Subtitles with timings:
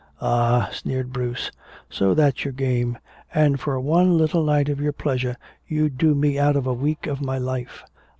[0.19, 1.51] "Ah," sneered Bruce.
[1.87, 2.97] "So that's your game.
[3.35, 5.35] And for one little night of your pleasure
[5.67, 7.83] you'd do me out of a week of my life!"